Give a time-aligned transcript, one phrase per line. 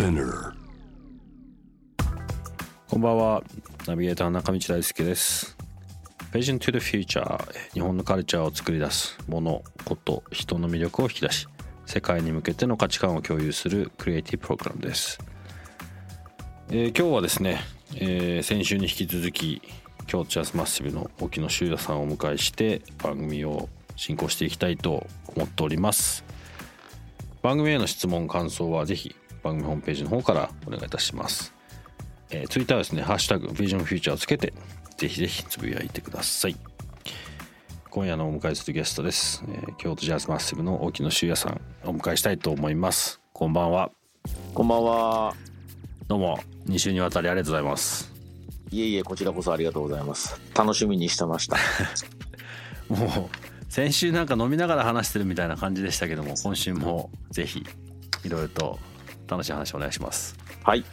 [0.00, 0.04] こ
[2.98, 3.42] んばんは。
[3.88, 5.56] ナビゲーター中道大輔です。
[6.30, 7.36] Vision to the Future
[7.72, 11.48] 日本のカルチャーを作り出すものこと人の魅力を引き出し
[11.84, 15.18] 世界に向けての価値観を共有するクリエイティブプログラムです。
[16.70, 17.58] えー、今日はですね、
[17.96, 19.60] えー、先週に引き続き
[20.06, 26.24] 京都ジャズマッシブの沖野修也さんをお迎えして番組を進行していきたいと思っております。
[27.42, 31.54] 番組への質問感想はぜひ番組ホームページの方からお願いいたします、
[32.30, 34.52] えー、ツイッターはですね「ハッシュタグビジョンフューチャー」をつけて
[34.96, 36.56] ぜひぜひつぶやいてください。
[37.90, 43.20] 今夜のお迎えするゲストです、えー、京都ジャズマッシブの沖野修也さんお迎えしたいと思います。
[43.32, 43.90] こんばんは。
[44.52, 45.34] こんばんは。
[46.06, 46.38] どうも。
[46.66, 48.12] 2週にわたりありがとうございます。
[48.70, 50.38] いえいえこちらこそありがとうございます。
[50.54, 51.56] 楽しみにしてました。
[52.88, 57.64] もう先週なんか飲みながら話してるみたいな感じでしたけども今週もぜひ
[58.24, 58.78] いろいろと
[59.28, 60.36] 楽しい話お願いします。
[60.62, 60.84] はい。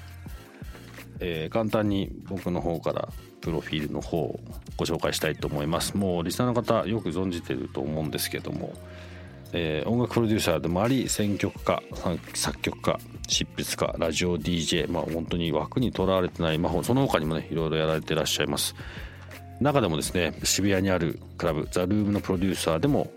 [1.19, 3.07] えー、簡単に僕の方から
[3.41, 4.39] プロフィールの方を
[4.75, 5.95] ご紹介したいと思います。
[5.95, 8.73] もうリスナーの方よく存じてると思うんですけども、
[9.53, 11.81] えー、音楽プロデューサーでもあり選曲家
[12.33, 18.75] 作曲家執筆家ラジオ DJ まあ本当に枠にとらわれてない、まあ、その他にもねいろいろやられてらっしゃいます。
[19.61, 23.11] 中でもですね渋谷にあるクラブザ・ルームのプロデューサーでも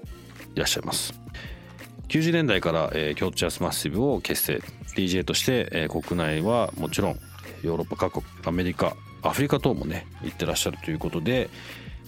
[0.55, 1.13] いらっしゃいます
[2.09, 4.63] 90年代から、えー、京都ジャズマッシブを結成。
[4.99, 7.21] DJ として、えー、国内はもちろん
[7.63, 11.51] ヨーロッパ各国アメリカアフリカ等もね行ってらっしゃるということで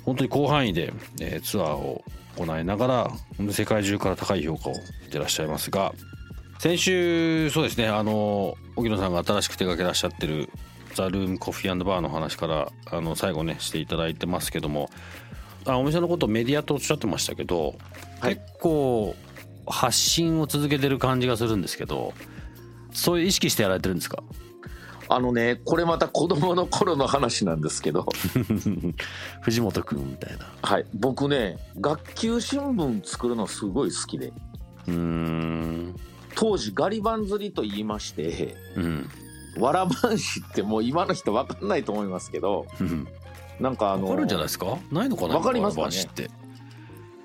[0.05, 2.03] 本当に広範囲で、えー、ツアーを
[2.37, 3.11] 行いながら
[3.53, 5.93] 世界中から高い評価を得てらっしゃいますが
[6.59, 10.51] 先週そうですねあの荻野さんが新しく手掛けらっしゃってる
[10.95, 14.91] ザ・ルームコフィーバーの話からあの最後ねしていただいてますけども
[15.67, 17.75] あお店のことをメディアとおっしゃってましたけど、
[18.21, 19.15] はい、結構
[19.71, 22.13] 発信を続けてる感じがするんですけど
[22.93, 24.23] そういう意識してやられてるんですか？
[25.13, 28.07] あのねこれまた子供の頃の話なんですけど。
[29.43, 30.47] 藤本君みたいな。
[30.63, 30.85] はい。
[30.95, 34.33] 僕ね学級新聞作るのすごい好きで。
[34.87, 35.97] うん。
[36.37, 39.09] 当時ガリバン釣りと言いまして、うん、
[39.59, 43.09] わらばんしってもう今の人分かんないと思いますけど、うん、
[43.59, 44.79] なんかあの分かるんじゃないですか？
[44.93, 45.35] ないのかな？
[45.35, 46.31] 分かりますかね？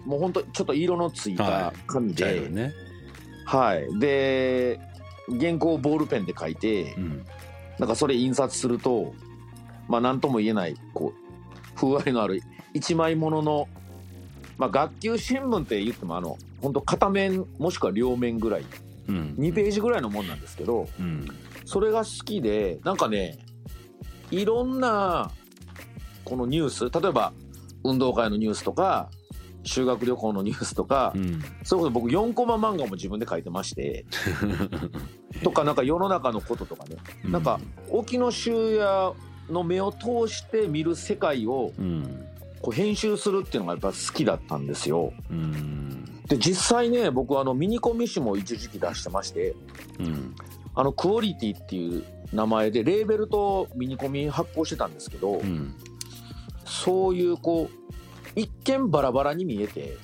[0.06, 2.74] もう本当ちょっと色のついた紙で、はいね、
[3.46, 4.80] はい、で
[5.40, 7.26] 原稿をボールペンで書いて、うん、
[7.80, 9.14] なんかそれ印刷すると
[9.88, 12.42] まあ何とも言えないこう風合いのある
[12.74, 13.68] 一枚ものの
[14.58, 18.66] まあ学級新聞って言ってもあの本当片面もしくは両面ぐらい
[19.08, 21.28] うん、2ページぐらいのもんなんですけど、うん、
[21.66, 23.38] それが好きでなんかね
[24.32, 25.32] いろんな
[26.24, 27.34] このニュース例えば
[27.84, 29.10] 運動会のニュースとか
[29.66, 34.06] 修学旅行のニュースとか、うん、それこそ僕4コマ漫画も自分で書いてまして
[35.44, 37.60] とかなんか世の中のこととかね、うん、なんか
[37.90, 39.14] 沖野修也
[39.50, 41.72] の目を通して見る世界を
[42.62, 45.14] こう編集するっていうのがやっぱ好きだったんですよ。
[45.30, 46.06] うん。
[46.28, 49.56] で実際ね僕あのミニコミ誌も一時期出してまして、
[50.00, 50.36] うん、
[50.74, 55.76] あのクオリティっていう名前でレーベルとミニコミ発行してたんですけど、うん、
[56.66, 57.86] そういうこう
[58.36, 59.98] 一見バラバラに見えて、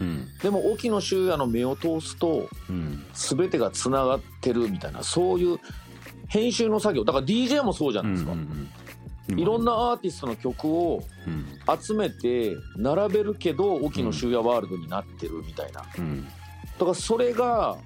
[0.00, 5.58] うん、でも沖野修也の目を通すと、うん、全てがつながってるみたいなそういう
[6.28, 7.04] 編集の作業。
[7.04, 8.32] だから DJ もそうじゃないですか。
[8.32, 9.38] うんうんうん。
[9.40, 11.02] いろんなアーティストの曲を
[11.82, 16.30] 集めて並べるけど沖野修也ワールドになってるみたいな、うん、だ
[16.78, 17.76] からそれが、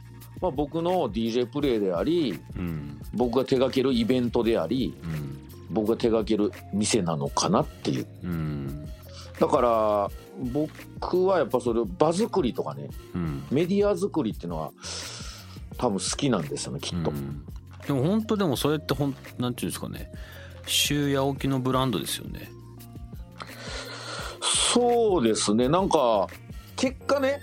[0.41, 5.41] まあ、僕の DJ プレイであり、うん、僕が手掛けるイベントであり、うん、
[5.71, 8.07] 僕が手掛ける店なのかなっていう、
[9.42, 10.09] だから
[10.53, 12.91] 僕はやっぱそれ場作りとかね、
[13.50, 14.71] メディア作りっていうのは
[15.77, 17.12] 多分好きなんですよねきっと。
[17.89, 20.12] でも本当でもそれってほんなんていうんですかね
[20.65, 22.53] 終夜沖のブランドですよね。
[24.72, 25.68] そうですね。
[25.68, 26.28] なんか
[26.77, 27.41] 結果ね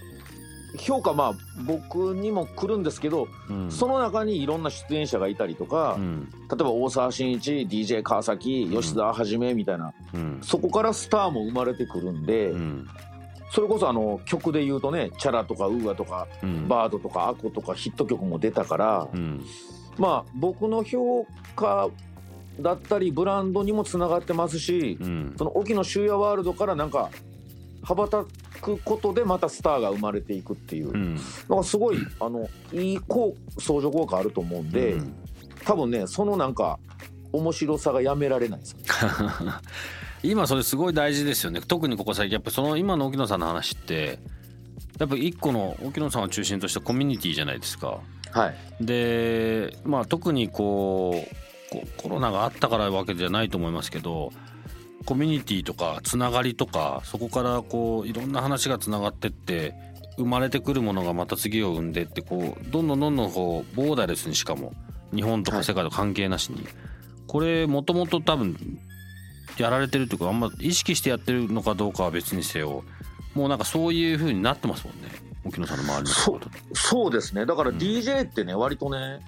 [0.77, 1.33] 評価まあ
[1.66, 12.54] 僕にも来るんですけど、うん、その中にいろんな出演者がいたりとか、うん、例えば大沢慎一 DJ 川崎吉田はじめみたいな、うん、そこからスターも生まれてくるんで、
[13.51, 19.44] それこそあの曲で言うとねチャラとかウーアとか、うん、バードとかアコとかヒット曲も出たから、うん、
[19.98, 21.25] まあ僕の評
[21.56, 21.89] 価
[22.60, 27.10] だったりブランドにもつながってますし、うん、その沖野修也ワールドからなんか
[27.81, 28.25] 羽ばた
[28.60, 33.00] くことでまたスターが生まれていくっていう、うん、なんかすごいあのいい
[33.60, 35.14] 相乗効果あると思うんで、うん、
[35.64, 36.80] 多分ねそのなんか
[37.32, 38.72] 面白さがやめられないです。
[38.72, 38.80] よ、
[40.24, 41.62] 今それすごい大事ですよね。
[41.62, 44.20] 特にここ最近やっぱその今の沖野さんの話って
[45.00, 48.00] やっぱ一個の沖野さんを中心としたコミュニティじゃないですか。
[48.32, 51.38] はい、でまあ特にこう
[51.98, 54.32] コロナがあったからわけじゃないと思いますけど
[55.06, 59.74] コミュニティとかつながりとかそこからこういろんな話がつながってって
[60.18, 64.74] 生まれてくるものがまた次を生んでってこうどんどんどんどんこうボーダーレスにしかも
[65.13, 66.68] 日本とか世界と関係なしに、
[67.25, 68.56] これもともと多分
[69.57, 72.84] やられてるというかあんま意識してやってるのかどうかは別にせよ
[73.34, 75.10] もうなんかそういう風になってますもんね。
[75.45, 76.40] 沖野さんの周りのそ
[76.74, 77.45] そうですね。
[77.45, 79.22] だから DJ ってね、うん、割とね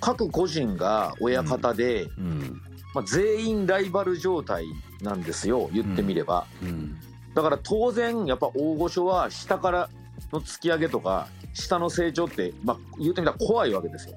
[0.00, 2.60] 各個人が親方で、うん、
[2.94, 4.66] まあ、全員ライバル状態
[5.00, 6.96] なんですよ言ってみれば、うん、
[7.34, 9.90] だから当然やっぱ大御所は下から
[10.32, 14.14] の突き上げとか下の成長って、まあ、言ってみたら怖いわけですよ、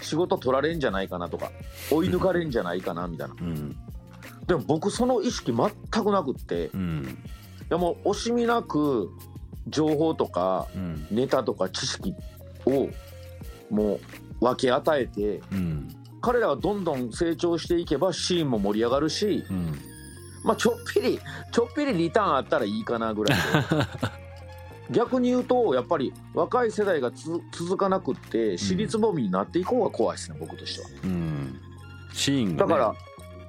[0.00, 1.52] 仕事取られんじゃないかなとか
[1.90, 3.34] 追い抜かれんじゃないかなみたいな、
[4.46, 7.18] でも僕その意識全くなくって、うん、
[7.62, 9.10] いやもう惜しみなく
[9.68, 10.66] 情報とか、
[11.10, 12.14] ネタとか知識
[12.64, 12.88] を
[13.70, 14.00] も
[14.40, 15.88] う分け与えて、うん、
[16.20, 19.78] 彼らがどんどん成長していけばシーンも盛り上がるし、うん、
[20.44, 21.18] まあちょっぴり
[21.52, 23.44] ちょっぴりリターンあったらいいかなぐらいで。
[24.90, 27.12] 逆に言うとやっぱり若い世代が
[27.52, 30.88] 続かなくって私立ぼみになっていこうが怖いですね、僕としては。
[31.04, 31.60] うん、
[32.12, 32.94] シーンが、ね、だから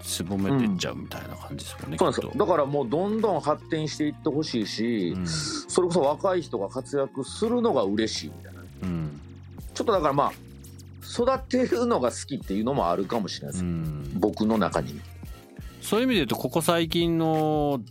[0.03, 2.25] すぼめてっちゃうみたいな感じですもんね、そうなんです。
[2.25, 9.19] よだからもうどんどん発展していってほしいし、うん、それこそ若い人が活躍するのが嬉しいみたいな、うん、
[9.73, 10.31] ちょっとだからまあ
[11.11, 14.99] 育てるのが好きっていうのもあるかもしれないです、うん、僕の中に。
[15.81, 17.81] そういう意味で言うとここ最近の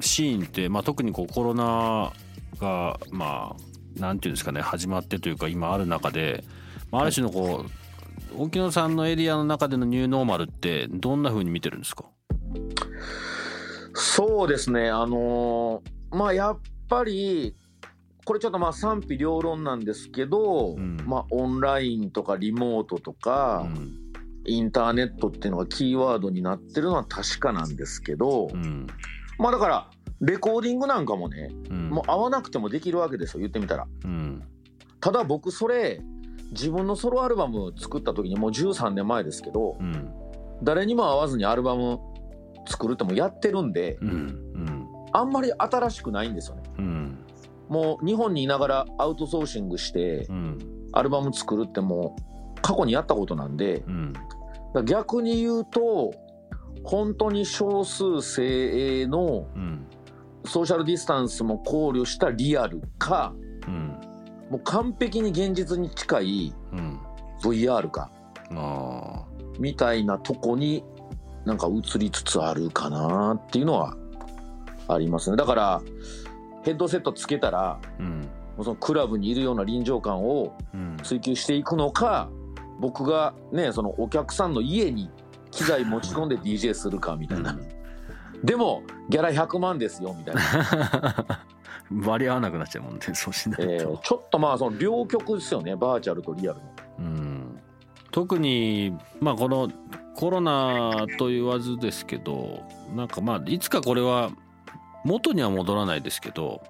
[0.00, 2.12] シーンって、まあ、特にこうコロナ
[2.60, 6.44] がまあなんていうんですかね始まってというか今ある中で、
[6.90, 12.04] まあ、ある種のこう、沖野さんのエリアの中でのニューノーマルってどんなふうに見てるんですか？
[13.94, 14.90] そうですね。
[14.90, 16.58] あのー、まあやっ
[16.88, 17.56] ぱり
[18.26, 23.98] これちょっとまあ賛否両論なんですけど、うん、まあオンラインとかリモートとか、うん、
[24.44, 28.88] インターネットっていうのがキーワードになってるのは確かなんですけど、うん、
[29.38, 29.90] まあだから
[30.20, 33.86] レコーディングなんかもね、もう会わなくてもできるわけですよ言ってみたら。
[35.00, 36.00] ただ僕それ
[36.50, 40.10] 自分のソロアルバム作った時にもう13年前ですけど、うん、
[40.64, 42.00] 誰にも会わずにアルバム
[42.66, 43.98] 作るってもやってるんで、
[45.12, 46.62] あんまり新しくないんですよね。
[47.68, 50.28] もう日本にいながらアウトソーシングして、
[50.92, 52.16] アルバム作るっても
[52.56, 53.84] う過去にやったことなんで、
[54.84, 56.12] 逆に言うと
[56.84, 59.48] 本当に少数精鋭の
[60.44, 63.34] ソーシャルディスタンスも考慮したリアルか、
[64.50, 66.54] もう完璧に現実に近い
[67.42, 68.10] VR か、
[69.58, 70.84] みたいなとこに
[71.44, 73.96] なんか移りつつあるかなっていうのは
[74.88, 75.36] ありますね。
[75.36, 75.82] だから
[76.66, 78.26] ヘッドセットつけたら、うん、も
[78.58, 80.52] うそのクラブにいるような臨場感を
[81.04, 82.28] 追求していくのか、
[82.74, 85.08] うん、僕がねそのお客さんの家に
[85.52, 91.40] 機材持ち込んで DJ するかみたいな、うん、でもギャラ100万ですよみたいな。
[92.04, 96.64] 割り合わなくなっちゃうもんねそうしないと、えー、ちょっとまあその両極ですよねバーチャルとリアルの。
[96.98, 97.60] うん。
[98.10, 99.70] 特にまあこの
[100.16, 102.64] コロナと言わずですけど
[102.96, 104.32] なんかまあいつかこれは
[105.06, 106.60] 元には戻らないですけど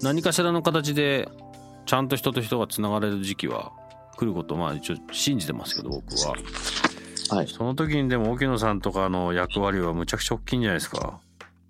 [0.00, 1.28] 何かしらの形で
[1.86, 3.72] ちゃんと人と人がつながれる時期は
[4.16, 6.34] 来ることまあ一応信じてますけど僕は。
[7.30, 11.20] はい、その時にでも沖野さんとかの役割はむちゃくちゃ大きいんじゃないですか。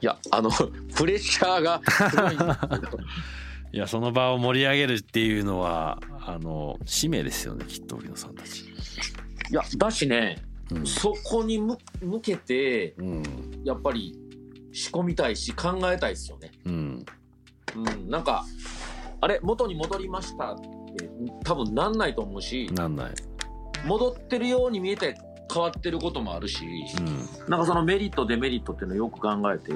[0.00, 0.50] いやあの
[0.94, 2.34] プレッシャーがすごい
[3.72, 8.60] いやその場を盛り上げるっていうのはあの使命ですよねきっと荻野さんたち。
[8.60, 11.78] いやだしね、うん、そこに向
[12.20, 13.22] けて、うん、
[13.64, 14.27] やっぱり
[14.72, 16.52] 仕込みたいし考えたいですよね。
[16.64, 17.04] うん、
[17.76, 18.44] うん、なんか
[19.20, 20.52] あれ元に戻りました。
[20.52, 21.10] って
[21.44, 23.12] 多分なんないと思うしなんない。
[23.84, 25.16] 戻ってるように見えて
[25.52, 26.64] 変わってることもあるし、
[26.98, 29.72] うん、なんかそのメリットデメリットっていうのをよく考えて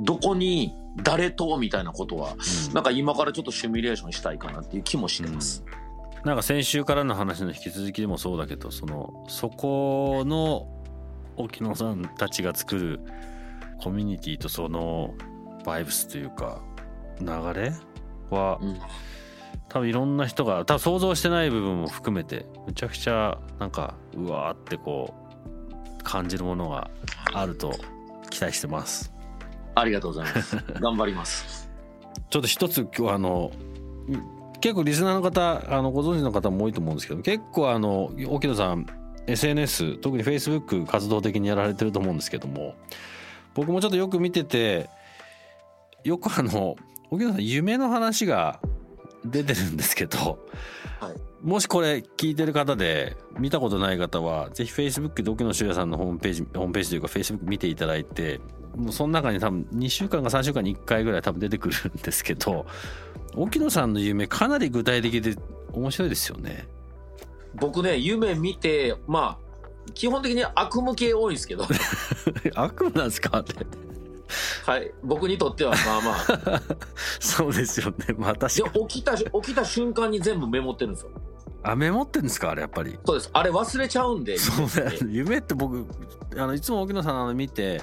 [0.00, 5.64] どこに誰とみたいなことは、うん、なんか今からちょっとシミュレーションしたいかなっていう気もしてます。
[6.20, 10.68] うん、なんか先週からの話の引き続きでもそうだけどそのそこの
[11.36, 13.00] 沖野さんたちが作る
[13.78, 15.14] コミュニティとその
[15.64, 16.62] バイブスというか
[17.20, 17.72] 流れ
[18.30, 18.78] は、うん、
[19.68, 25.14] 多分いろんな人が多分想像してない部分も含めてむちゃくちゃなんかうわーってこ
[26.00, 26.90] う感じるものが
[27.34, 27.74] あると
[28.30, 29.12] 期待してます。
[29.74, 30.56] ありがとうございます。
[30.80, 31.70] 頑張ります。
[32.30, 33.52] ちょっと一つ今日あの
[34.60, 38.86] 結構リスナーの方あのご存知の方も多いと思うんですけど結構あの沖野さん
[39.26, 42.74] SNS 特に Facebook 活動的にやられてると思うんですけども
[43.54, 44.88] 僕もちょっとよく見てて
[46.04, 46.76] よくあの
[47.10, 48.60] 沖野さん夢の話が
[49.24, 50.38] 出てるんですけど、
[51.00, 58.40] はい、もしこれ聞いてる方で見たことない方はぜひ Facebook で沖野修也さんのホームページホームページというか Facebook 見ていただいて
[58.76, 62.66] もうその中に多分2週間か3週間に1回ぐらい多分出てくるんですけど
[63.34, 65.36] 沖野さんの夢かなり具体的で
[65.72, 66.66] 面白いですよね。
[67.54, 69.47] 僕ね夢見てまあ
[69.94, 71.66] 基本的に悪夢系多いんですけど。
[72.54, 73.40] 悪夢なんですか？
[73.40, 73.54] って
[74.66, 74.92] はい。
[75.02, 76.62] 僕にとってはまあまあ。
[77.20, 78.14] そうですよね。
[78.18, 78.86] まあ確かに。
[78.88, 81.10] 起きた起きた瞬間に全部メモってるんですよ。
[81.62, 82.50] あメモってんですか？
[82.50, 82.98] あれやっぱり。
[83.04, 83.30] そうです。
[83.32, 84.98] あれ忘れちゃうんでそうね。
[85.08, 85.86] 夢って僕
[86.36, 87.80] あのいつも沖野さんの見て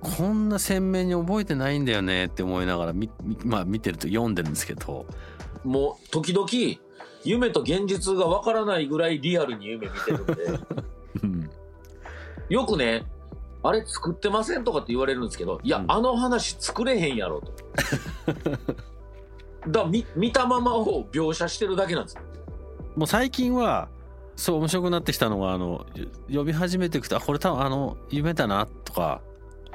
[0.00, 3.10] こんな鮮明に覚えてないんだよねって思いながらみ、
[3.44, 5.06] まあ、見てると読んでるんですけど。
[5.64, 6.48] もう時々
[7.22, 10.66] 夢と現実がわからないぐらいリアルに夢見てるんで、うん、
[12.48, 13.04] よくね
[13.62, 17.52] あれ作ってませんとかって言われるんですけどいや、うん、あの話作れへんやろと。
[19.68, 22.16] だ見見たままを描写してるだけなんです。
[22.96, 23.88] もう最近は
[24.34, 25.84] そう面白くなってきたのがあの
[26.28, 29.20] 読み始めていくとあこれ多分あの夢だなとか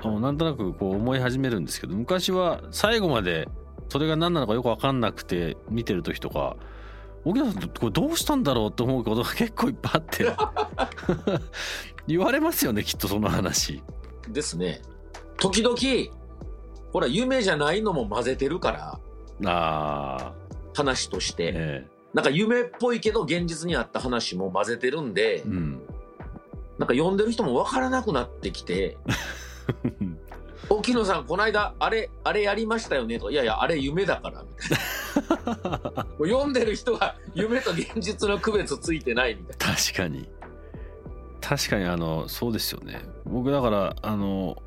[0.03, 3.47] なんとなくこう思い始めるんですけど昔は最後まで
[3.89, 6.57] それが何なのかよく分かんなくて見てる時とか
[7.25, 10.25] 沖縄さんこれどうしたんだろうって思うことが結構いっぱいあって。
[12.07, 13.83] 言われますよねきっとその話。
[14.29, 14.81] ですね。
[15.37, 15.75] 時々
[16.93, 18.99] ほら夢じゃないのも混ぜてるから。
[19.43, 20.33] あ
[20.73, 25.81] 話として、ええ、なんか夢っぽいけど現実にあった話も混ぜてるんで、うん、
[26.77, 28.97] なんか読んでる人も分からなくなってきて
[30.69, 33.29] 沖野さん、この間、あれ、あれやりましたよねと。
[33.29, 34.77] いやいや、あれ夢だから、みたい
[35.93, 36.05] な。
[36.25, 39.75] 読んでる人は夢と現実の区別ついてないみたいな。
[39.75, 40.27] 確かに。
[41.41, 43.01] 確かに、あの、そうですよね。
[43.25, 44.57] 僕、だから、あの、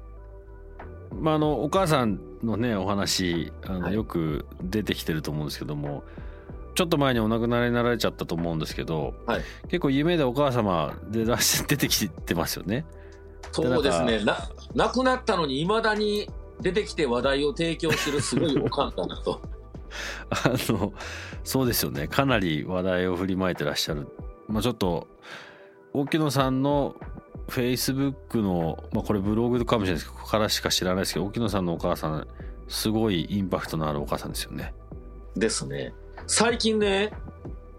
[1.13, 6.05] まあ、あの、お母さんのね、お話、あの、はい、よく出てきてると思うんですけども、
[6.75, 12.87] ちょっと前にお亡くなりになられちゃったと思うんですけど、はい、結構夢でお母様で出てきてますよね。
[13.53, 14.25] そうですね。
[14.25, 16.29] な亡くなったのにいまだに
[16.61, 19.41] 出てきて話題を提供してるすごいおかんだなと。
[20.31, 20.93] あの
[21.45, 22.09] そうですよね。
[22.09, 24.09] かなり話題を振りまいてらっしゃる、
[24.49, 25.09] まあ、ちょっと
[25.93, 26.97] 沖野さんの
[27.49, 32.27] フェイスブックの、まあ、これブログかもしれないですけどここからしか知らないですけど沖野さんのお母さん
[32.69, 34.75] すごいインパクトのあるお母さんですよね。
[35.35, 35.95] ですね。
[36.27, 37.13] 最近ね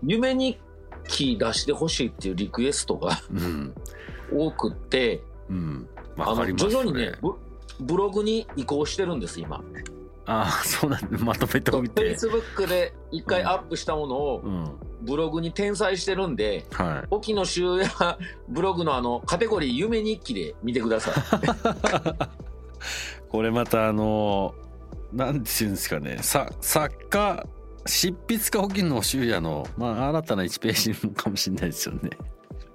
[0.01, 0.57] 夢日
[1.07, 3.75] 記出してほしいっていうリクエストが、うん、
[4.33, 7.13] 多くってうん、あの徐々にね
[7.79, 9.63] ブログに移行してるんです今。
[10.25, 12.01] ああそうなんまとめておいて。
[12.01, 14.43] フェイスブックで一回アップしたものを
[15.01, 17.89] ブログに転載してるんで、うんはい、沖野修也
[18.47, 21.13] ブログのあのカテゴリー夢日記で見てください。
[23.29, 24.53] これまたあの
[25.11, 26.19] なんていうんですかね。
[26.21, 27.45] さ作家
[27.85, 32.11] 執筆家沖野修也の、まあ、新たな1ページかもしれないですよね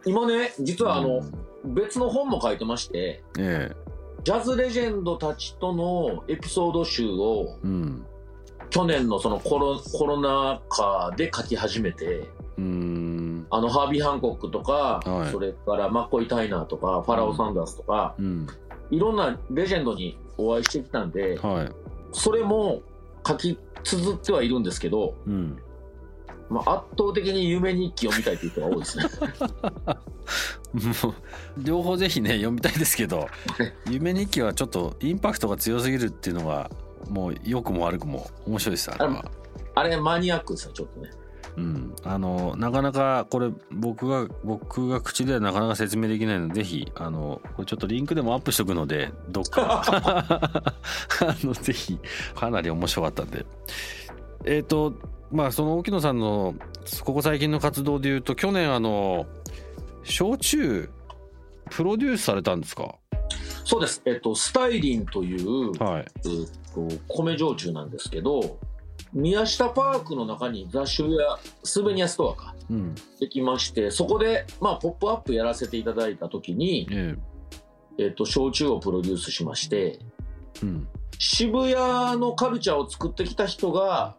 [0.07, 1.19] 今ね実はあの、
[1.65, 1.75] うん。
[1.75, 3.77] 別の本も書いてまして、ええ、
[4.23, 8.05] ジャズレジェンドたちとのエピソード集を、うん、
[8.69, 13.47] 去年のそのコロコロナ禍で書き始めて、うん。
[13.51, 18.47] あのハービー・ハンコックとか、はい、それからマッコイ・タイナーとかファラオ・サンダースとか、うん、
[18.91, 21.73] いろんなレジェンドにお会いしてきたんで、はい、
[22.13, 22.83] それも
[23.27, 25.59] 書き綴ってはいるんですけど、うん、
[26.51, 29.05] まあ、圧倒的に夢日記を見たいという人が多いですね。
[31.03, 31.15] もう
[31.59, 33.29] 両方ぜひね読みたいですけど
[33.89, 36.69] 夢日記はちょっとインパクトが強すぎるっていうのが
[37.09, 39.25] もう良くも悪くも面白いですあれは。
[39.77, 41.11] あれマニアックですよちょっとね。
[41.57, 49.85] うん、あのなかなかこれ僕が僕が口ではなかなか説明できないのでぜひあのこれちょっとリンクでもアップしとくのでどっか。
[49.87, 50.75] あ
[51.45, 51.99] のぜひ
[52.35, 53.47] かなり面白かったんで。
[54.45, 54.95] えっ、ー、と
[55.35, 56.55] まあその沖野さんの
[57.03, 59.27] ここ最近の活動でいうと去年あの
[60.05, 60.89] 焼酎
[61.71, 62.95] プロデュースされたんですか？
[63.65, 66.09] そうです、えっと、スタイリンという、はい、えっ
[66.73, 68.59] と、米焼酎なんですけど
[69.13, 71.09] 宮下パークの中に雑誌や
[71.65, 77.17] スーベニアストアか、うん、できましてそこで、まあ、ポップアップやらせていただいた時に、え。
[77.97, 80.01] えっと、焼酎をプロデュースしまして、
[80.63, 80.89] うん、
[81.19, 84.17] 渋谷のカルチャーを作ってきた人が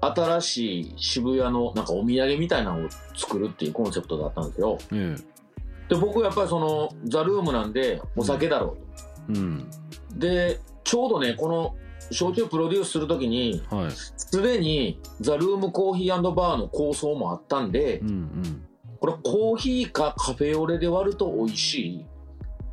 [0.00, 5.16] 新しい渋谷のなんかお土産みたいなのを作るっていうコンセプトだったんですよ、うん、
[5.88, 8.76] で僕やっぱりそのザ・ルームなんでお酒だろ
[9.28, 9.70] うと、うん、
[10.14, 11.74] でちょうどねこの
[12.10, 18.66] 焼酎プロデュースするときにすで、はい、にザ・ルームコーヒーバーの構想もあったんで、うんうん、
[19.00, 22.06] これコーヒーかカフェオレで割ると美味しい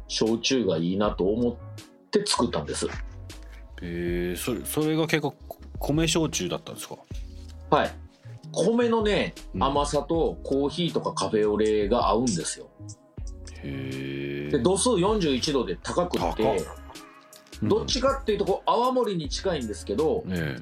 [0.08, 1.56] 焼酎がいいなと思っ
[2.12, 2.88] て作ったんです。
[2.88, 2.92] へ
[3.82, 5.34] えー、それそれが結構
[5.80, 6.96] 米焼酎だったんですか？
[7.70, 7.92] はい。
[8.52, 12.70] 米のね、甘さとコーヒーとかカフェオレが合うんですよ。
[13.64, 16.64] へえで度数41度で高くって
[17.64, 20.58] どっちかっていうとこう泡盛に近いんですけど、ね、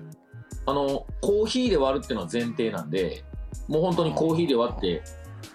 [0.66, 3.24] あのコーヒーで割るっていうのは前提なんで
[3.68, 5.04] もう本当にコーヒーで割って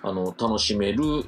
[0.03, 1.25] あの楽しめる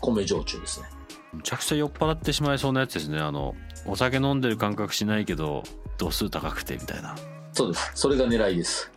[0.00, 0.86] 米焼酎ですね。
[1.32, 3.18] むちゃくちゃ酔っ払ってしまいそうなやつですね。
[3.18, 3.54] あの
[3.86, 5.64] お酒飲んでる感覚しないけど
[5.98, 7.14] 度数高くてみたいな
[7.56, 7.90] そうです。
[7.94, 8.90] それが狙いです。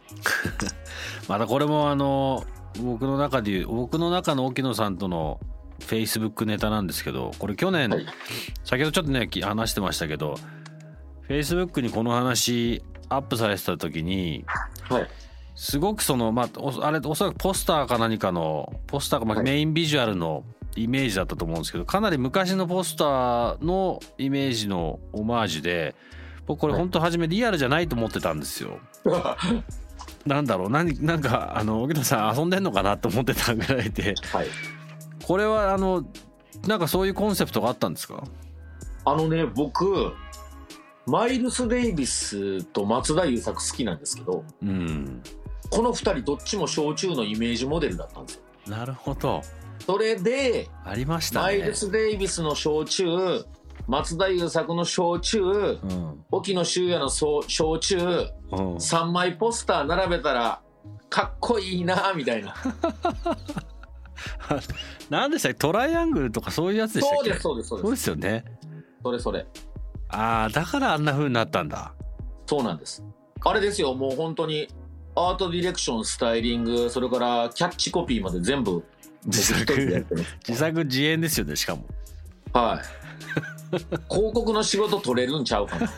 [1.30, 2.46] またこれもあの
[2.82, 5.40] 僕の中で僕の中の沖野さんとの
[5.80, 8.06] フェイスブックネタなんですけどこれ去年、はい、
[8.66, 10.36] 先ほどちょっとね話してましたけど
[11.22, 14.44] フェイスブックにこの話アップされてた時に、
[14.90, 15.08] はい、
[15.56, 20.44] すごくそのまああれおそらくポスターか何かのポスターか、まあ、メインビジュアルの
[20.76, 25.96] イメージだったと思うんですけどかなり昔のポスターのイメージのオマージュで
[26.50, 28.80] 僕これ本当初めリアルじゃないと思ってたんですよ。
[30.26, 30.70] なんだろう。
[30.72, 34.48] 何なんかあの沖野さん遊んでんのかなと思ってたぐらいで、はい、
[35.24, 36.04] これはあの
[36.66, 38.24] なんかそういうコンセプトがあったんですか？
[39.06, 40.12] あのね僕
[41.06, 45.22] マイルス・デイビスと松田優作好きなんですけど、うん、
[45.70, 48.42] この2人どっちも焼酎のイメージモデルだったんですよ。
[48.76, 49.44] なるほど。
[49.86, 53.06] それでありました、ね、マイルス・デイビスの焼酎
[53.90, 57.48] 松田優作の焼酎、うん、沖野修也の焼
[57.80, 60.62] 酎、うん、3枚ポスター並べたら
[61.10, 62.54] かっこいいなみたいな。
[65.10, 65.58] 何でしたっけ？
[65.58, 67.34] トライアングルとかそういうやつでしたっけ？
[67.40, 68.10] そうですそうですそうです。
[68.10, 68.46] よね。
[69.02, 69.48] それそれ。
[70.10, 71.94] ああだからあんなふうになったんだ。
[72.46, 73.04] そうなんです。
[73.44, 74.68] あれですよもう本当に
[75.16, 78.84] アートディレクションスタイリングそれからキャッチコピーまで全部
[79.26, 80.06] 自作。
[80.48, 81.86] 自作自演ですよねしかも。
[82.54, 83.00] はい
[84.10, 85.90] 広告の仕事取れるんちゃうかな。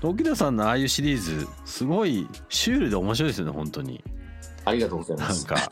[0.00, 4.02] 時田さんのああいうシリーズすごいシュールで面白いですよね本当に。
[4.64, 5.46] ありがとうございます。
[5.46, 5.70] なんか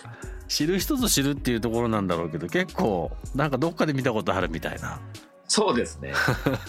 [0.49, 5.01] 知る人ぞ知るっていうところなんだろうけど結構なんかどっかで見たことあるみたいな。
[5.49, 6.13] そうですね。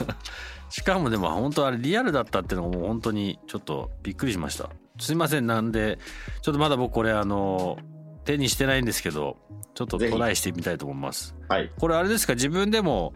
[0.69, 4.69] しかもでも本当あれリアルだったっていうのがもう本当にちょっとびっくりしました。
[4.99, 5.99] すいませんなんで
[6.41, 7.77] ちょっとまだ僕これあの
[8.25, 9.37] 手にしてないんですけど
[9.73, 11.35] ちょっとトライしてみたいと思います。
[11.47, 11.71] はい。
[11.79, 13.13] これあれですか自分でも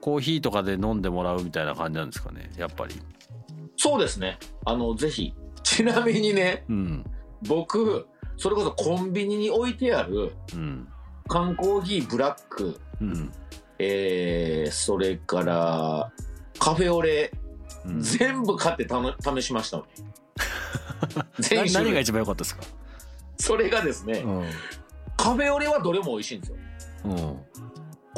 [0.00, 2.94] コーヒーとかで飲んでもらうみたいな感じなんですかねやっぱり。
[3.76, 4.38] そうですね。
[4.64, 5.34] あのぜひ。
[5.62, 7.04] ちなみにね、うん、
[7.46, 8.06] 僕
[8.38, 10.88] それこそコンビニに置いてある、うん、
[11.28, 13.32] 缶コーヒーブラック、うん、
[13.78, 16.10] えー、それから
[16.58, 17.32] カフェオレ、
[17.84, 19.84] うん、全部買ってたの試しました
[21.38, 22.62] 全何が一番良かったですか？
[23.36, 24.44] それがですね、うん、
[25.16, 26.56] カフェオレはどれも美味しいんですよ、
[27.04, 27.40] うん、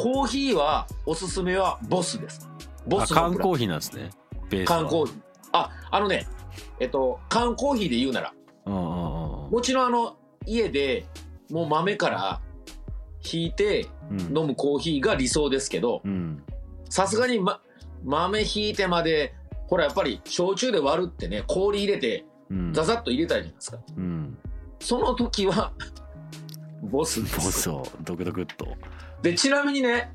[0.02, 2.48] コーヒーはおすすめはボスです。
[2.86, 4.10] ボス缶コーヒーなんですね。
[4.64, 5.16] 缶コーヒー。
[5.52, 6.26] ああのね
[6.78, 8.32] えっと缶コーヒーで言うなら。
[8.64, 11.04] もちろんあの家で
[11.50, 12.40] もう豆から
[13.30, 16.02] 引いて飲むコーヒーが理想ですけど
[16.88, 17.60] さすがに、ま、
[18.04, 19.34] 豆引いてまで
[19.66, 22.24] ほらやっぱり焼酎で割るってね氷入れて
[22.72, 24.38] ザザッと入れたいじゃないですか、うん、
[24.80, 25.72] その時は
[26.82, 28.76] ボスボスをドクドクっと
[29.22, 30.12] でちなみにね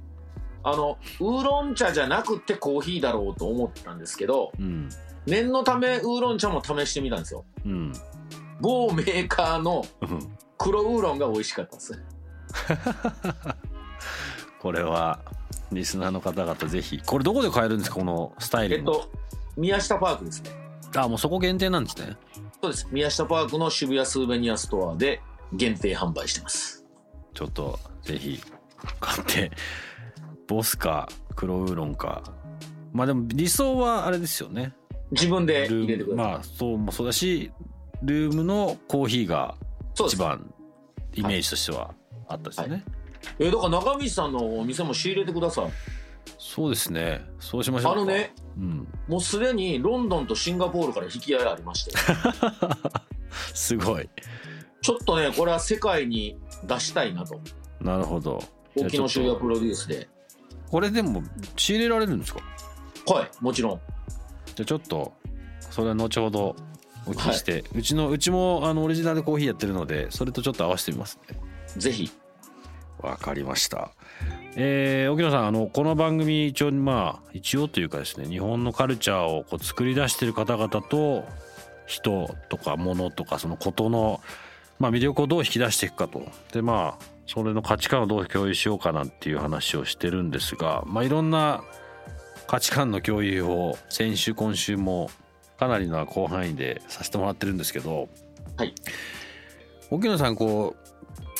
[0.64, 4.90] あのウーロン茶じゃなくてコーヒーだろうと思ったんですけど、うん、
[5.26, 7.94] 念のためウーロン茶も試してみたんですよ、うん、
[8.62, 9.86] 某メーカーの
[10.58, 12.02] 黒ウーロンが美味しかったです。
[14.60, 15.20] これは
[15.72, 17.02] リスナーの方々ぜひ。
[17.06, 19.10] これどこで買えるんですかこのスタイルえっと
[19.58, 20.52] 宮下パークですね。
[20.96, 22.16] あもうそこ限定なんですね。
[22.62, 22.88] そうです。
[22.92, 25.22] 宮下パークの渋谷スーベニアストアで
[25.54, 26.86] 限定販売してます。
[27.34, 28.42] ちょっとぜひ
[29.00, 29.52] 買って
[30.48, 32.24] ボスか黒ウーロンか。
[32.94, 34.74] まあでも理想はあれですよね。
[35.12, 36.34] 自分で入れてください。
[36.34, 37.52] まあそうもそうだし
[38.04, 39.56] ルームのコーヒーが
[39.94, 40.54] 一番
[41.14, 41.94] イメージとしては
[42.28, 42.84] あったですよね、はい、
[43.40, 45.66] えー、だから中道さんのお店も仕入れてください。
[46.38, 47.26] そうですね。
[47.40, 51.92] そうしましょうあのね、うん、もうすでにロンドンとシンガポールから引き合いありまして。
[53.54, 54.10] すごい。
[54.82, 57.40] ちょっとねこれは世界に出したいなと。
[57.80, 58.42] なるほど
[58.76, 60.08] 沖野修也プロデュースで。
[60.70, 61.24] これでも
[61.56, 62.42] 仕入れられるんですか？
[63.08, 63.80] はいもちろん。
[64.56, 65.14] じゃちょっと
[65.60, 66.56] それは後ほど
[67.06, 71.40] お聞きして、はい、うちのうちもあのオリジナルコーヒーやってるのでそれとちょっと合わせてみますね。
[71.78, 72.12] ぜひ。
[73.00, 73.92] わかりました。
[74.56, 81.26] えー、沖野さんあのこの番組一応まあ一応というかですね日本のカルチャーをこう作り出してる方々と
[81.86, 84.22] 人とか物とかそのことの、
[84.80, 86.24] まあ、魅力をどう引き出していくかと。
[86.54, 91.64] でまあそれの価値観をどう共有しようかなっていう話をしてるんですが、まあ、いろんな
[92.48, 95.10] 価値観の共有を先週今週も
[95.58, 98.10] かなりの広範囲でさせてもらってるんですけど、
[98.58, 98.76] はい、
[99.90, 100.86] 沖野さんこう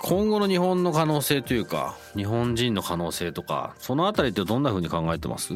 [0.02, 5.54] 今後の日本の可能性というか日本人の可能性とかそのあたりってどんなふうに考えてます？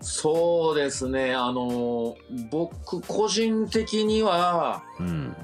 [0.00, 1.34] そうですね。
[1.34, 2.16] あの
[2.50, 5.36] 僕個人的には、うん、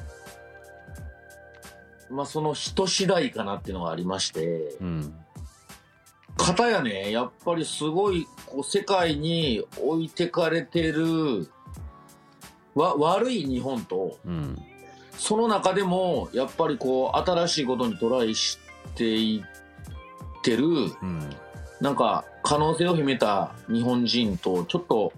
[2.10, 5.14] まあその人次第かなっていうのがありまして、うん、
[6.36, 11.50] 方やねやっぱりすごいこう世界に置いてかれてる
[12.74, 14.58] わ悪い日本と、うん、
[15.16, 18.58] その中でもやっぱりこう新しいことにトライし
[18.94, 21.30] ていってる、うん、
[21.80, 25.12] なんか可能性を秘めた日本人とちょっと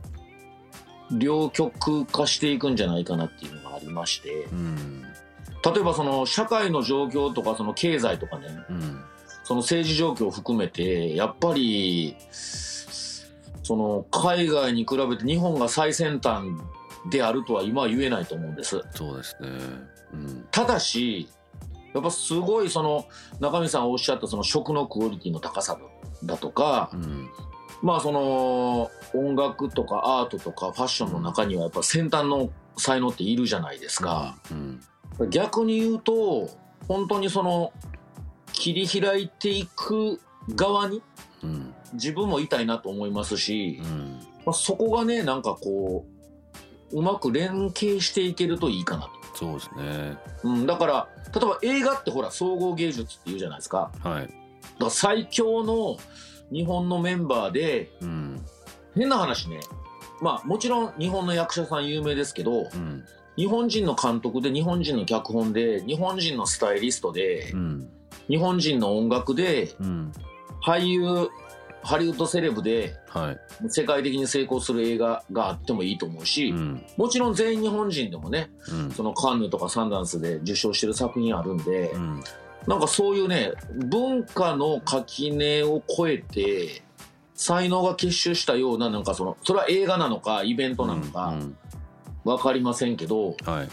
[1.13, 5.00] 両極化していくんじゃないかなっていうのがありまして、うん、
[5.65, 9.05] 例えばその社会の状況とかその経済とかね、うん、
[9.45, 12.17] その政治状況を含めてやっぱり
[13.63, 16.45] その海外に比べて日本が最先端
[17.11, 18.83] であるとは今は言えないと思うんです。
[18.93, 19.49] そうですね。
[20.13, 21.29] うん、ただし、
[21.95, 23.07] やっぱすごいその
[23.39, 25.79] 中身さんおっしゃったその食のクオリティの高さ
[26.25, 27.29] だとか、うん、
[27.83, 34.39] まあその音楽とかアートとかファッションの中にはやっぱ先端の才能っているじゃないですか。
[34.51, 34.81] うん、
[35.29, 36.49] 逆に言うと
[36.89, 37.73] 本当にその
[38.53, 40.21] 切り開いていく
[40.55, 41.03] 側に
[41.93, 43.81] 自分もいたいなと思いますし、
[44.45, 46.07] まあ、そこがねなんかこ
[46.93, 49.11] ううまく連携していけるといいかなと。
[49.35, 50.17] そうですね。
[50.43, 53.93] うん、だから、例えば映画ってほら、総合芸術って言うじゃないですか。
[54.03, 54.23] はい。
[54.23, 54.33] だか
[54.81, 55.97] ら最強の
[56.53, 58.45] 日本のメンバーで、うん、
[58.95, 59.61] 変な話ね、
[60.21, 63.05] まあもちろん日本の役者さん有名ですけど、うん、
[63.41, 67.89] 日本人の監督で、日本人の脚本で、日本人のスタイリストで、うん、
[68.29, 69.69] 日本人の音楽で、
[70.63, 71.31] 俳優、
[71.83, 82.23] ハリウッドセレブで、はい、世界的に成功する映画があってもいいと思うし、うん、もちろん全員日本人でもね、うん、そのカンヌとかサンダンスで受賞してる作品あるんで、うん、
[82.67, 86.83] なんかそういうね文化の垣根を越えて
[87.35, 91.35] 才能が結集したようななんかそのそれは映画なのかイベントなのか
[92.37, 93.69] 分かりませんけど、はい、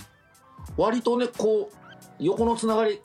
[0.77, 1.75] 割とねこう
[2.19, 2.99] 横のつながり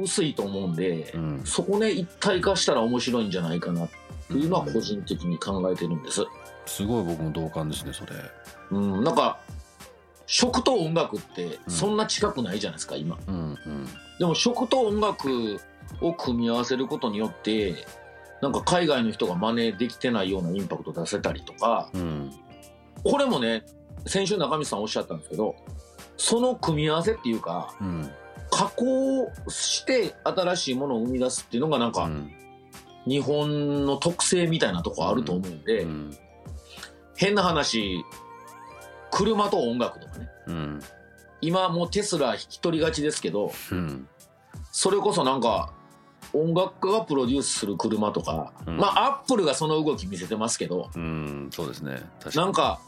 [0.00, 3.90] 薄いと思うんで、そこね一体化したら面白いんじゃないかなっ
[4.28, 6.24] ていうのは個人的に考えてるんです。
[6.66, 8.12] すごい僕も同感ですねそれ。
[8.70, 9.40] うん、なんか
[10.26, 13.88] 食と音楽ってそんな近くないじゃないですか、今、うんうん、
[14.20, 15.60] でも食と音楽
[16.00, 17.74] を組み合わせることによって
[18.40, 22.30] なんか海外の人が真似できてないようなインパクト出せたりとか、うん、
[23.02, 23.64] これもね
[24.06, 25.56] 先週中道さんおっしゃったんですけど
[26.16, 28.10] その組み合わせっていうか、うん、
[28.50, 32.10] 加工して新しいものを生み出すっていうのがなんか、
[33.06, 36.16] 日本の特性みたいなとこあると思うんで、うん、
[37.16, 38.04] 変な話
[39.10, 40.80] 車と音楽とかね、うん、
[41.40, 44.06] 今もうテスラ引き取りがちですけど、うん、
[44.72, 45.72] それこそなんか
[46.32, 50.90] 音楽家がプロデュースする車とか、まあアップルがその動き見せてますけど、
[51.50, 52.02] そうですね。
[52.36, 52.80] なんか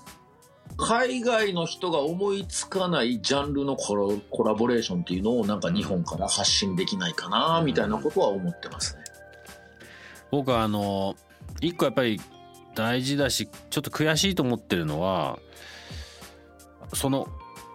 [0.77, 3.97] 海外の人が思いつかないジャンルのコ
[4.45, 9.03] ラボレーションっていうのをなんか日本から発信できないかなみたいなことは思ってますね。
[10.31, 11.15] 僕はあの
[11.61, 12.21] 一個やっぱり
[12.75, 15.39] 大事だしちょっと悔しいと思ってるのは
[16.95, 17.29] その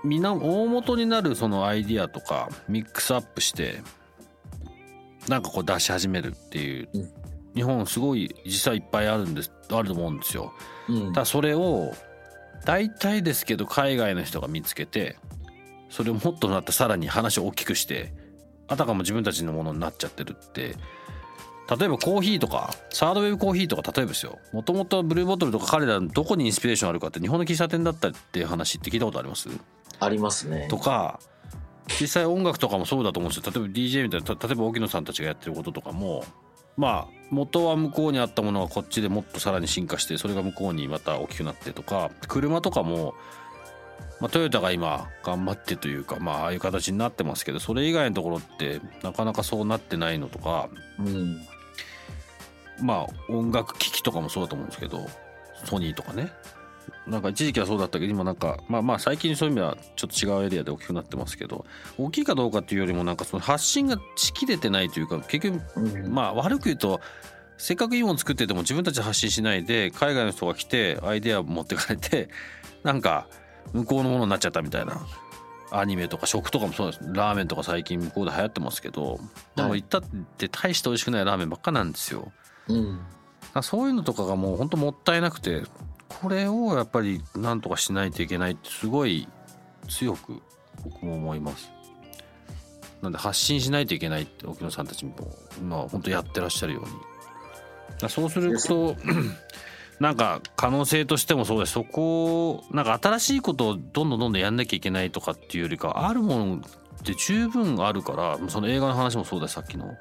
[0.03, 3.81] みな大元になるそのアイディアとかミックスアップして
[5.27, 7.09] なんかこう出し始めるっていう、うん、
[7.53, 10.53] 日本すごい実際いっぱいあるんですあると思うんですよ。
[10.87, 11.91] うん、だそれを
[12.65, 15.17] 大体ですけど海外の人が見つけて
[15.89, 18.13] それをもっとなってさらに話を大きくして
[18.67, 20.75] あたかも自分たちのものになっちゃってるって。
[21.69, 24.39] 例えばコーヒーとかサードウェブコーヒーとか例えばですよ。
[24.53, 29.49] もともとブルーボトルとか彼らどこにインスピレーションあるかって日本の喫茶店だったっていう話って聞いたことあります？
[29.99, 30.67] ありますね。
[30.69, 31.19] とか
[31.99, 33.51] 実際音楽とかもそうだと思うんですよ。
[33.53, 36.23] 例えば DJ みたいな例えば沖野さんたちがやってることとかも
[36.77, 43.15] まあ元は向こうにあったものがこっちでもっとさらに進化してそれが向こうにまた大きくなってとか車とかも
[44.19, 51.45] まあ、トヨタが今頑張ってというか、まあ、ああいう形になってますけどそれ以外のところってなかなかそうなってないのとか、うん、
[52.81, 55.05] まあ音楽機器とかもそうだと思うんですけど
[55.65, 56.31] ソニーとかね
[57.07, 61.65] なんか一時期はそうだったけど今なんかまあまあ最近そういう意味ではちょっと違うエリアで大きくなってますけど
[61.97, 66.99] 大きいかどうかっていうよりもなんかその発信がしきれてないというか結局まあ悪く言うと
[67.57, 72.29] せっかくいいもの作ってても自分たち発信しないで海外の人が来てアイデア持ってかれて
[72.83, 73.27] なんか
[73.73, 75.01] 向こうのものになっちゃったみたいな。
[75.69, 76.99] アニメとか食とかもそうです。
[77.11, 79.19] ラーメンとか最近向こうで流行ってますけど
[79.57, 80.01] でも行ったっ
[80.37, 82.31] て大して美味しくないラーメンばっかなんですよ。
[82.69, 82.99] うん、
[83.61, 85.63] そういうのとかがもう本当もったいなくて
[86.09, 89.27] これをやっぱりなんとかしないといけないってすごい
[89.87, 90.41] 強く
[90.83, 91.71] 僕も思います。
[93.01, 95.13] なんで発信しないといけないって沖野さんたちも
[95.61, 96.83] まあ本当やってらっしゃるよう
[98.05, 98.09] に。
[98.09, 98.95] そうすると
[99.99, 106.59] なんか可能性としてもそうですそこをなんか新しいことをどんどんどんどんやんなきゃいけないとかっていうよりかあるものっ
[107.03, 109.95] て十分あるからその映画の話もそうださっきの、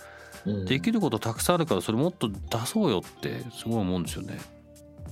[0.45, 4.39] うん、できることたくさんあるからそれもっと出そうよってすごい思うんですよね。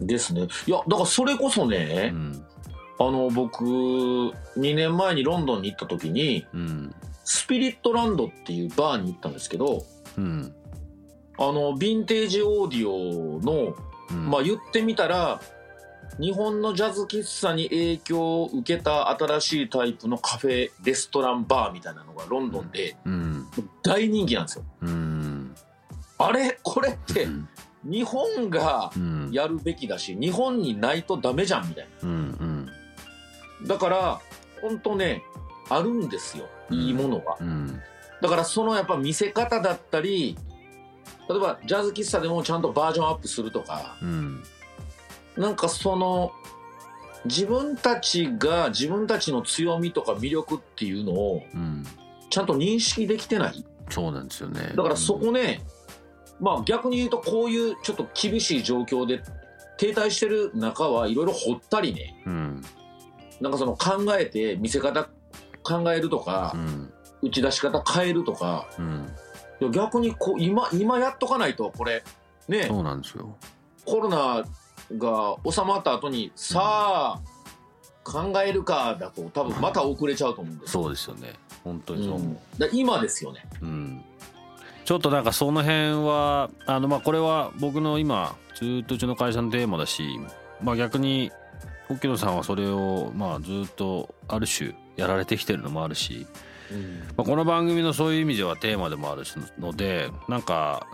[0.01, 0.49] ですね。
[0.67, 2.47] いやだからそれこそね、うん、
[2.99, 4.33] あの僕2
[4.75, 9.85] 年前にロンドンに行った時に、うん、スピリットランドっていうバーに行ったんですけど、
[10.17, 10.55] うん、
[11.39, 13.77] あのヴィンテージオーディオの
[14.29, 15.41] まあ言ってみたら
[16.21, 22.97] 日本のジャズ喫茶に影響を受けた新しいタイプのカフェレストランバーみたいなのがロンドンで
[23.83, 24.65] 大人気なんですよ。
[24.83, 25.55] うん、
[26.19, 26.59] あれ？
[26.63, 27.27] これって
[27.85, 28.91] 日本が
[29.31, 32.09] やるべきだし日本にないとダメじゃんみたいな。
[32.09, 32.69] うん
[33.61, 34.21] うん、だから
[34.63, 35.23] 本当ね
[35.69, 37.37] あるんですよいいものが。
[38.21, 40.37] だからそのやっぱ見せ方だったり
[41.29, 44.43] 例えばジャズ喫茶でもちゃんとバージョンアップするとか、うん、
[45.37, 46.33] なんかその
[47.25, 51.43] 自分たちが自分たちの強みとか魅力っていうのを
[52.31, 54.73] ちゃんと認識できてない、そうなんですよね。
[54.75, 55.74] だからそこね、うん、
[56.41, 59.23] まあ逆に言うとこういうちょっと厳しい状況で
[59.77, 62.63] 停滞してる中はいろいろ掘ったりね、うん、
[63.41, 65.09] なんかその考えて見せ方
[65.63, 66.93] 考えるとか、うん、
[67.23, 68.69] 打ち出し方変えるとか、
[69.61, 72.05] うん、逆にこう今今やっとかないとこれ。
[72.49, 72.65] ね。
[72.65, 73.37] そうなんですよ。
[73.85, 74.45] コロナ
[74.99, 77.21] が収まった後にさあ、
[78.05, 81.33] 考えるかだと多分また遅れちゃうと思うんですそうですよね。
[81.65, 83.47] 本当にそう思う、うん、今ですよね。
[83.63, 84.05] うん
[84.85, 90.19] ちょっとなんかその辺はあのまあこれは僕の今ずっとうちの会社のテーマだし
[90.63, 91.31] まあ逆に
[91.91, 96.27] 沖野さんはそれをまあずっとある種やられてきてるのもあるし
[97.17, 99.23] まあ、この番組のそういう意味ではテーマでもある
[99.59, 100.87] のでなんか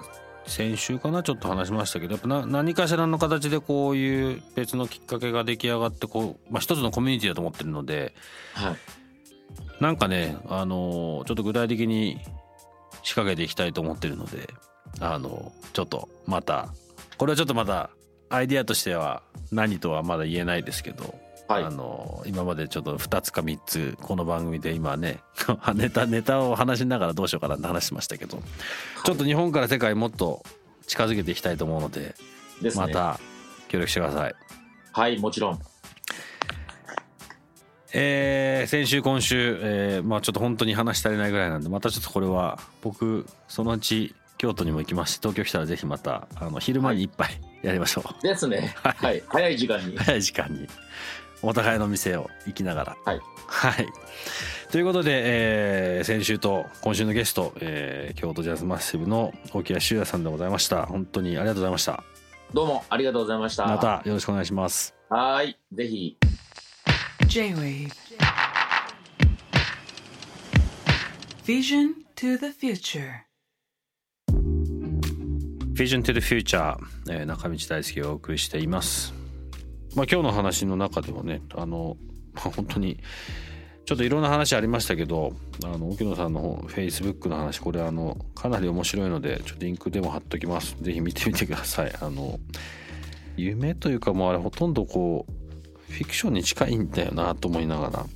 [0.46, 8.14] 先週かなちょっと話しましたけどやっぱ何かしらの形でこういう別のきっかけが出来上がってこう、まあ、一つのコミュニティだと思ってるので、
[8.54, 12.20] はい、なんかねあのちょっと具体的に
[13.02, 14.48] 仕掛けていきたいと思ってるので
[15.00, 16.68] あのちょっとまた
[17.16, 17.90] これはちょっとまた
[18.28, 21.14] アイディアとしては何とはまだ言えないですけど
[21.50, 25.18] はい、あの今までちょっと2つか3つこの番組で今ね
[25.74, 28.46] ネタネタを話しながらどうしようかなって話しましたけど、はい、
[29.04, 30.44] ちょっと日本から世界もっと
[30.86, 32.14] 近づけていきたいと思うので、
[32.62, 33.18] ね、また
[33.66, 34.34] 協力してください。
[34.92, 35.58] はいもちろん
[37.92, 50.66] えー、先週今週、えー、まあちょっと本当に話し足りないぐらいなんでまたちょっとこれは僕そのうち京都にも行きますし東京来たらぜひまたあの昼間に一杯やりましょう、はい、ですねはい、早い時間に早い時間に
[51.42, 52.96] お互いの店を行きながら。
[53.04, 53.20] はい。
[53.46, 53.88] はい。
[54.70, 60.86] ということで、えー、先週と今週のゲスト、えー、京都ジャズマッシブの大木谷修也さんでございました。
[60.86, 62.04] 本当にありがとうございました。
[62.52, 63.66] どうもありがとうございました。
[63.66, 64.94] またよろしくお願いします。
[65.08, 65.58] はい。
[65.72, 66.19] ぜひ。
[67.30, 67.92] J-Wave.
[71.44, 73.20] Vision to the Future.
[75.72, 76.76] Vision to the Future、
[77.08, 79.14] えー、中道大輔がお送りしています。
[79.94, 81.96] まあ、今日の話の中でもねあの、
[82.32, 82.98] まあ、本当に
[83.86, 85.32] ちょっといろんな話ありましたけど
[85.64, 90.76] あの沖野さんのフェイスブックの話これあのかなり面白いのでちょっとリンクでも貼っときます。
[90.80, 91.92] 是非見てみてください。
[92.00, 92.40] あの
[93.36, 95.39] 夢というかもうあれほとんどこう
[95.90, 98.06] フィクションに近いんだよなと思いながら。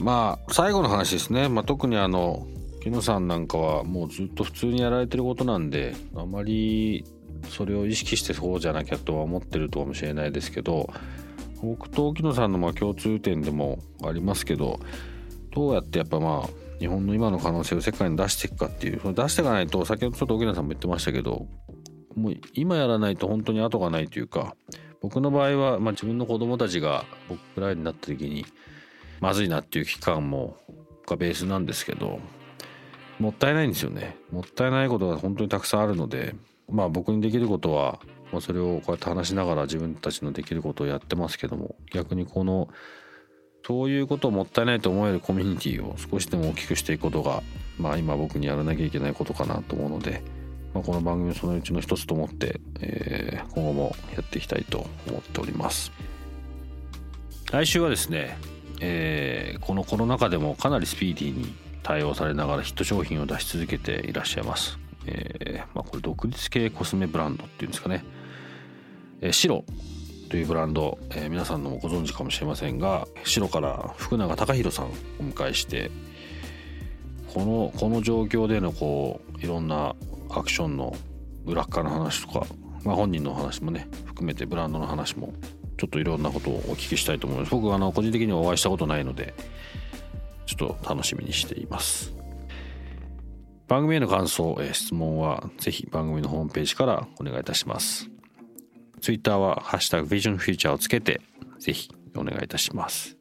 [0.00, 2.46] まあ最後の話ですね、まあ、特にあの
[2.82, 7.04] 木野さんなんかはもうずっと普通にやられてることなんであまり
[7.50, 10.90] それを意識してそうじゃなきゃとは思ってるかもしれないですけど
[11.62, 14.80] 僕と沖野さんのま共通点でもありますけど
[15.54, 21.46] どうやってやっぱまあ日本の今の可能性を世界に出していくかっていうその出していかないと先ほどちょっと沖野さんも言ってましたけど
[22.14, 24.54] もう今やらないと本当に後がないというか
[25.00, 28.44] 僕の場合は、まあ、自分の子供たちが僕くらいになった時に
[29.20, 30.56] まずいなっていう期間も
[31.06, 32.20] がベースなんですけど
[33.18, 34.16] もったいないんですよね。
[34.32, 36.34] もったいないことが本当にたくさんあるので
[36.70, 38.00] まあ僕にできることは、
[38.32, 42.68] まあ、それをこうやって話しながら自分たちのできることをやってますけども逆にこの
[43.66, 47.42] そういうことをもったいないと思えるコミュニティを少しでも大きくしていくことが、
[47.78, 50.22] まあ、今僕にやらなきゃいけないことかなと思うので、
[50.74, 55.90] まあ、この番組そのうちの一つと思って、えー、今後もやっていきたいと思っております。
[57.50, 58.38] 来週はですね、
[58.80, 61.52] えー、このコロナ禍でもかなりスピーディーに
[61.82, 68.04] 対応されながらヒット商品を出し続けていらっしゃいます、えーまあ、これ独立系コスメブランドっていうんですかね、
[69.20, 69.64] え、白
[70.28, 75.90] というブランド、え、皆さんのもご存知かもしれませんが白から福永隆弘さんをお迎えして
[77.34, 79.96] このこの状況でのこういろんな
[80.32, 80.96] アクションの
[81.46, 82.46] 裏側の話とか、
[82.84, 85.32] まあ、本人の話もね含めてブランドの話も
[85.76, 87.50] ちょっといろんなことをお聞きしたいと思います。
[87.50, 89.34] 僕はあの個人的にはお会いしたことないので
[90.46, 92.12] ちょっと楽しみにしています。
[93.66, 98.10] 番組への感想、え質問はぜひ番組のホームページからお願いいたします。
[99.00, 101.20] ツイッターはハッシュタグビジョンフューチャーをつけて
[101.60, 103.16] ぜひお願いいたします。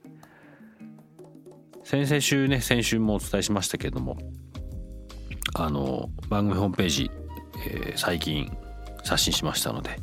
[1.83, 4.17] 先々週ね先週もお伝えしましたけれども
[5.55, 7.11] あの番組ホームページ、
[7.65, 8.51] えー、最近
[9.03, 9.99] 刷新しましたので、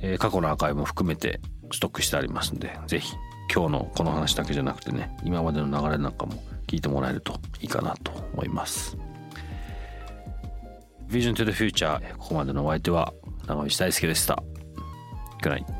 [0.00, 1.40] えー、過去のアーカイブも含めて
[1.72, 3.14] ストックしてありますのでぜひ
[3.52, 8.96] 今日のこの話だけじゃなくてね今までの流れなんかも聞いてもらえるといいかなと思います。
[11.08, 13.12] Vision to the Future ここまでのお相手は
[13.46, 14.40] 長渕大輔でした。
[15.42, 15.79] Good night